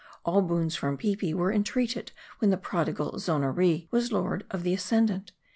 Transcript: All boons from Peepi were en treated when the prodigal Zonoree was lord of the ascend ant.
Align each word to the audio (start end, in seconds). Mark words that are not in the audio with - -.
All 0.25 0.41
boons 0.41 0.75
from 0.75 0.97
Peepi 0.97 1.31
were 1.31 1.51
en 1.51 1.63
treated 1.63 2.11
when 2.39 2.49
the 2.49 2.57
prodigal 2.57 3.19
Zonoree 3.19 3.87
was 3.91 4.11
lord 4.11 4.47
of 4.49 4.63
the 4.63 4.73
ascend 4.73 5.11
ant. 5.11 5.31